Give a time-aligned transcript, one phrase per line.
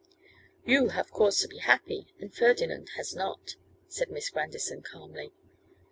[0.65, 3.55] 'You have cause to be happy, and Ferdinand has not,'
[3.87, 5.31] said Miss Grandison, calmly.